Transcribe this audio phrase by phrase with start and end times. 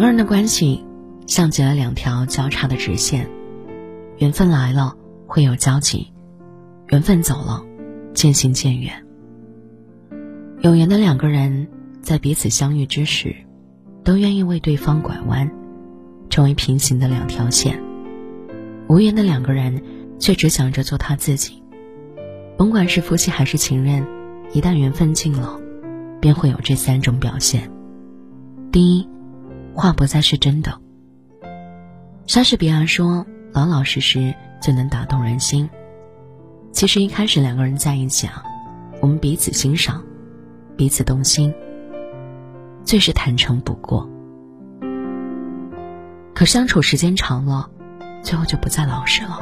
[0.00, 0.82] 两个人的关系
[1.26, 3.28] 像极了两条交叉的直线，
[4.16, 4.96] 缘分来了
[5.26, 6.10] 会有交集，
[6.88, 7.62] 缘分走了
[8.14, 9.04] 渐行渐远。
[10.60, 11.68] 有缘的两个人
[12.00, 13.36] 在彼此相遇之时，
[14.02, 15.50] 都愿意为对方拐弯，
[16.30, 17.78] 成为平行的两条线。
[18.88, 19.82] 无缘的两个人
[20.18, 21.62] 却只想着做他自己。
[22.56, 24.06] 甭管是夫妻还是情人，
[24.54, 25.60] 一旦缘分尽了，
[26.22, 27.70] 便会有这三种表现。
[28.72, 29.06] 第一。
[29.74, 30.78] 话不再是真的。
[32.26, 35.68] 莎士比亚说：“老老实实最能打动人心。”
[36.72, 38.44] 其实一开始两个人在一起啊，
[39.00, 40.04] 我们彼此欣赏，
[40.76, 41.52] 彼此动心，
[42.84, 44.08] 最是坦诚不过。
[46.34, 47.68] 可相处时间长了，
[48.22, 49.40] 最后就不再老实了。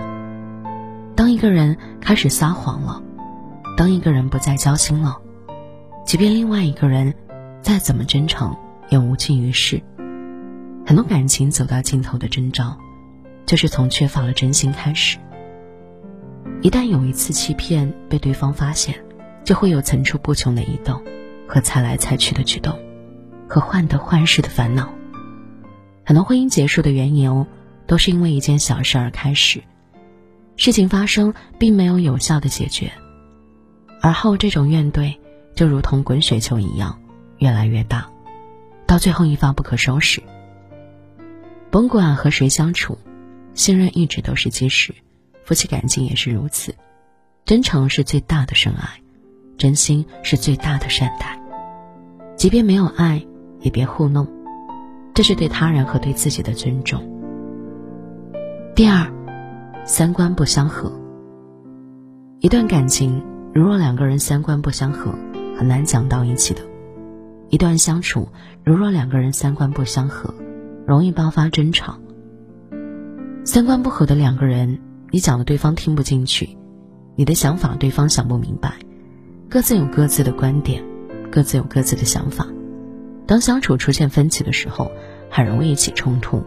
[1.15, 3.03] 当一个人开始撒谎了，
[3.77, 5.19] 当一个人不再交心了，
[6.07, 7.15] 即便另外一个人
[7.61, 8.57] 再怎么真诚，
[8.89, 9.83] 也无济于事。
[10.89, 12.75] 很多感情走到尽头的征兆，
[13.45, 15.19] 就是从缺乏了真心开始。
[16.63, 19.05] 一旦有一次欺骗被对方发现，
[19.45, 21.05] 就会有层出不穷的移动，
[21.47, 22.75] 和猜来猜去的举动，
[23.47, 24.89] 和患得患失的烦恼。
[26.07, 27.47] 很多婚姻结束的缘由，
[27.87, 29.63] 都是因为一件小事而开始，
[30.57, 32.91] 事情发生并没有有效的解决，
[34.01, 35.19] 而后这种怨怼
[35.55, 36.99] 就如同滚雪球一样
[37.37, 38.09] 越来越大，
[38.87, 40.23] 到最后一发不可收拾。
[41.71, 42.97] 甭管和谁相处，
[43.55, 44.95] 信任一直都是基石，
[45.45, 46.75] 夫妻感情也是如此。
[47.45, 49.01] 真诚是最大的深爱，
[49.59, 51.39] 真心是最大的善待。
[52.37, 53.23] 即便没有爱，
[53.61, 54.27] 也别糊弄，
[55.13, 57.03] 这是对他人和对自己的尊重。
[58.75, 59.13] 第二，
[59.85, 60.93] 三观不相合。
[62.41, 65.13] 一段感情，如若两个人三观不相合，
[65.59, 66.63] 很难讲到一起的。
[67.51, 68.29] 一段相处，
[68.65, 70.33] 如若两个人三观不相合。
[70.89, 71.99] 容易爆发争吵。
[73.45, 74.79] 三观不合的两个人，
[75.11, 76.57] 你讲的对方听不进去，
[77.15, 78.73] 你的想法对方想不明白，
[79.51, 80.83] 各自有各自的观点，
[81.31, 82.47] 各自有各自的想法。
[83.27, 84.91] 当相处出现分歧的时候，
[85.29, 86.43] 很容易起冲突。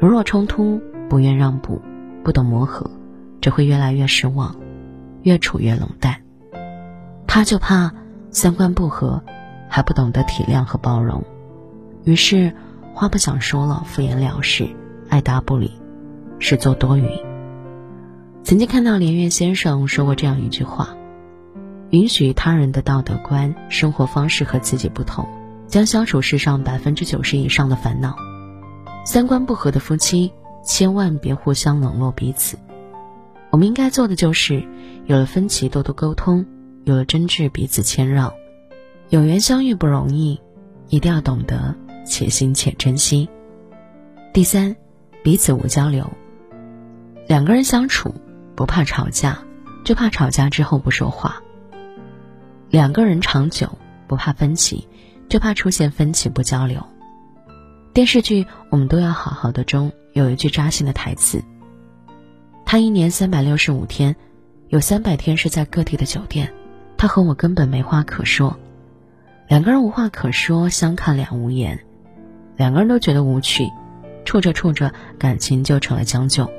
[0.00, 1.80] 如若冲突不愿让步，
[2.24, 2.90] 不懂磨合，
[3.40, 4.56] 只会越来越失望，
[5.22, 6.22] 越处越冷淡。
[7.28, 7.92] 他就怕
[8.32, 9.22] 三观不合，
[9.68, 11.22] 还不懂得体谅和包容，
[12.02, 12.52] 于是。
[12.98, 14.68] 话不想说了，敷衍了事，
[15.08, 15.70] 爱答不理，
[16.40, 17.08] 是做多余。
[18.42, 20.96] 曾经看到连岳先生说过这样一句话：
[21.90, 25.28] 允许他人的道德观、生活方式和自己不同，
[25.68, 28.16] 将消除世上百分之九十以上的烦恼。
[29.04, 30.32] 三观不合的夫妻，
[30.64, 32.58] 千万别互相冷落彼此。
[33.50, 34.66] 我们应该做的就是，
[35.06, 36.44] 有了分歧多多沟通，
[36.82, 38.32] 有了争执彼此谦让。
[39.08, 40.40] 有缘相遇不容易，
[40.88, 41.76] 一定要懂得。
[42.08, 43.28] 且行且珍惜。
[44.32, 44.74] 第三，
[45.22, 46.10] 彼此无交流。
[47.28, 48.14] 两个人相处
[48.56, 49.38] 不怕吵架，
[49.84, 51.42] 就怕吵架之后不说话。
[52.70, 54.88] 两个人长久不怕分歧，
[55.28, 56.84] 就怕出现分歧不交流。
[57.92, 61.42] 电视剧《我们都要好好的》中有一句扎心的台词：
[62.64, 64.14] 他一年三百六十五天，
[64.68, 66.52] 有三百天是在各地的酒店，
[66.96, 68.58] 他和我根本没话可说。
[69.48, 71.84] 两个人无话可说，相看两无言。
[72.58, 73.72] 两个人都觉得无趣，
[74.26, 76.50] 处着处着，感情就成了将就。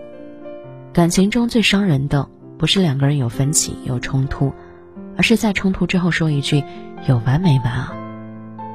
[0.91, 2.27] 感情中最伤人的，
[2.57, 4.51] 不是两个人有分歧、有冲突，
[5.17, 6.63] 而是在冲突之后说一句
[7.07, 7.93] “有完没完啊”，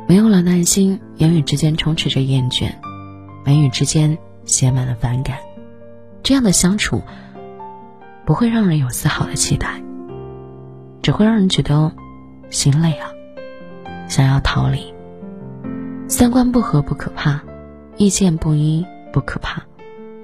[0.06, 2.70] 没有了耐心，言语之间充斥着厌倦，
[3.44, 5.38] 眉宇之间写满了反感。
[6.22, 7.02] 这样的相处，
[8.24, 9.82] 不会让人有丝毫的期待，
[11.02, 11.90] 只会让人觉得
[12.50, 13.08] 心累啊，
[14.08, 14.93] 想要逃离。
[16.24, 17.38] 三观不合不可怕，
[17.98, 19.62] 意见不一不可怕，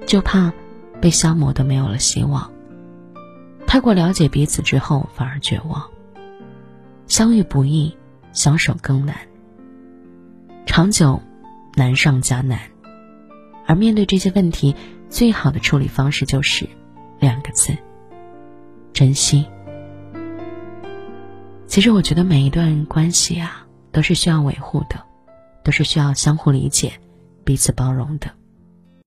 [0.07, 0.51] 就怕
[0.99, 2.51] 被消磨的没有了希望。
[3.67, 5.91] 太过了解彼此之后反而绝望。
[7.05, 7.95] 相遇不易，
[8.33, 9.15] 相守更难。
[10.65, 11.21] 长久，
[11.75, 12.59] 难上加难。
[13.67, 14.75] 而面对这些问题，
[15.07, 16.67] 最好的处理方式就是
[17.19, 17.77] 两个字：
[18.91, 19.45] 珍惜。
[21.67, 24.99] 其实我觉得每一段关系啊，都是需要维护的。
[25.63, 26.93] 都是需要相互理解、
[27.43, 28.40] 彼此包容的。